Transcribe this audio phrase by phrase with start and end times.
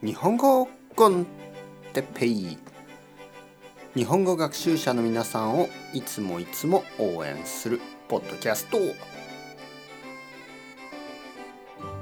[0.00, 1.26] 日本語コン
[1.92, 2.56] テッペイ。
[3.96, 8.78] 日本語学習者の皆さんをいつもいつも応援するポッドキャスト。
[8.78, 8.94] 今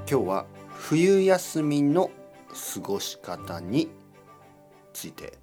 [0.05, 2.11] 日は冬休みの
[2.73, 3.89] 過ごし方に
[4.93, 5.33] ついて。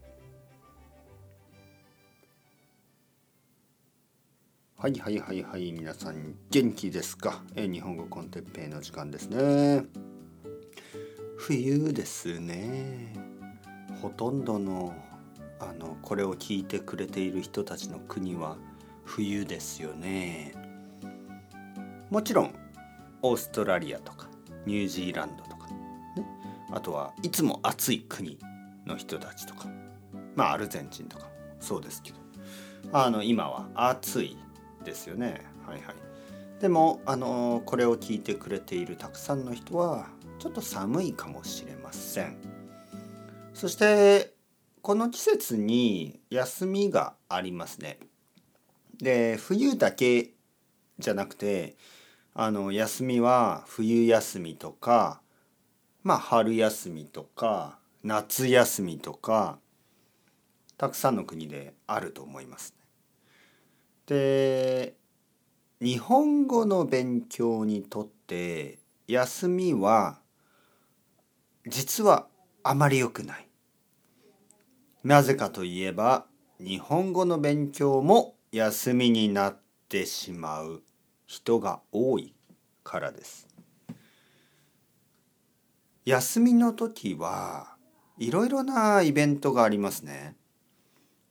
[4.79, 7.43] はいはいはいはい皆さん元気ですか？
[7.57, 9.87] え日本語コンテッペイの時間ですね。
[11.47, 13.13] 冬ですね。
[14.01, 14.95] ほとんどの
[15.61, 18.57] あのこれを聞いてくれている人たちの国は
[19.05, 20.55] 冬ですよね。
[22.09, 22.55] もちろん
[23.21, 24.31] オーストラリアとか
[24.65, 25.75] ニュージーランドとか、ね、
[26.73, 28.39] あとはいつも暑い国
[28.87, 29.69] の人たちとか
[30.35, 31.29] まあアルゼンチンとか
[31.61, 32.19] そうですけど。
[32.91, 34.39] あの今は暑い
[34.83, 35.43] ですよね。
[35.67, 35.95] はいはい。
[36.63, 40.07] でもあのこれを聞いてくれているたくさんの人は
[40.45, 42.37] ちょっと寒いかもしれません
[43.55, 44.35] そして
[44.83, 47.99] この季節に休みがありますね
[48.99, 50.33] で冬だけ
[50.99, 51.77] じゃなくて
[52.35, 55.23] あの休みは冬休みとか
[56.03, 59.59] まあ春休みとか夏休みとか
[60.77, 62.75] たくさんの国であると思います。
[64.05, 64.93] で
[65.81, 70.19] 日本語の勉強にとって休みは
[71.67, 72.27] 実は
[72.63, 73.49] あまり良くない。
[75.03, 76.27] なぜかといえば
[76.61, 80.83] 日本語の勉強も休みになってしまう
[81.27, 82.35] 人が多い
[82.83, 83.49] からです。
[86.05, 87.77] 休みの時は
[88.19, 90.37] いろいろなイベントがありますね。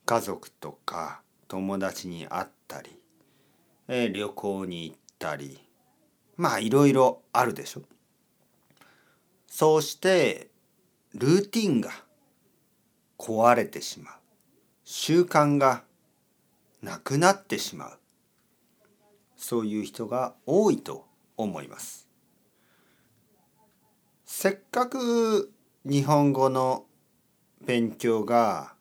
[0.05, 2.99] 家族とか友達に会ったり、
[3.87, 5.59] え旅行に行ったり
[6.37, 7.83] まあいろいろあるでしょ。
[9.55, 10.49] そうして
[11.13, 11.91] ルーティンが
[13.19, 14.13] 壊れてしまう。
[14.83, 15.83] 習慣が
[16.81, 17.99] なくなってしまう。
[19.37, 21.05] そういう人が多いと
[21.37, 22.09] 思います。
[24.25, 25.53] せっかく
[25.85, 26.85] 日本語の
[27.63, 28.73] 勉強が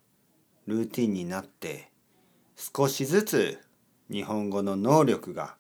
[0.67, 1.91] ルーティンになって
[2.57, 3.59] 少しずつ
[4.11, 5.55] 日本語の能力が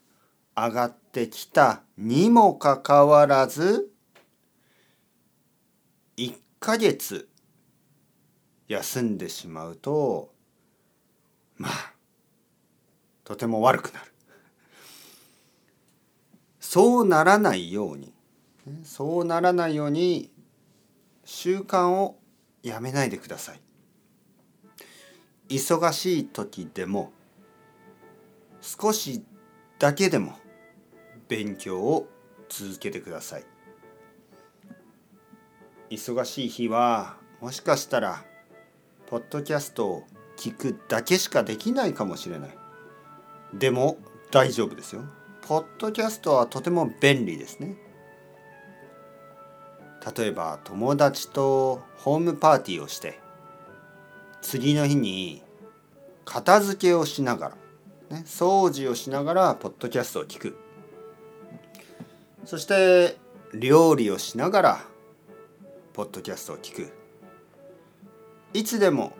[0.56, 3.91] 上がってきたにもかかわらず
[6.62, 7.28] ヶ月
[8.68, 10.32] 休んでしまうと
[11.56, 11.92] まあ
[13.24, 14.06] とても悪くなる。
[16.60, 18.14] そうならないように
[18.84, 20.30] そうならないように
[21.24, 22.16] 習慣を
[22.62, 23.60] やめないでください。
[25.48, 27.12] 忙しい時でも
[28.60, 29.24] 少し
[29.80, 30.38] だけでも
[31.26, 32.08] 勉強を
[32.48, 33.44] 続けてください。
[35.92, 38.24] 忙しい日はもしかしたら
[39.06, 40.04] ポッドキャストを
[40.38, 42.50] 聞くだけしかできないかもしれない。
[43.52, 43.98] でも
[44.30, 45.02] 大丈夫ですよ。
[45.42, 47.76] ポッドキャストはとても便利ですね。
[50.16, 53.20] 例えば友達とホームパーティーをして
[54.40, 55.42] 次の日に
[56.24, 57.50] 片付けをしなが
[58.10, 60.56] ら、ね、掃除をしながらポッドキャストを聞く。
[62.46, 63.18] そして
[63.52, 64.91] 料理をしながら
[65.92, 66.92] ポッドキャストを聞く。
[68.54, 69.12] いつでも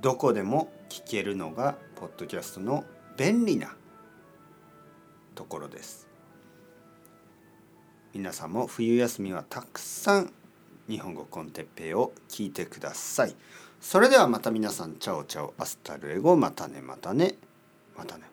[0.00, 2.84] どこでも聞けるのがポッドキャストの
[3.16, 3.74] 便利な
[5.34, 6.06] ところです。
[8.12, 10.32] 皆さんも冬休みはたくさん
[10.88, 13.34] 日本語 con Teppei を聞いてください。
[13.80, 17.36] それではまた皆さん chao chao hasta luego またねまたね
[17.96, 18.24] またね。